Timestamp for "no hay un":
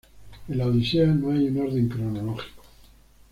1.05-1.59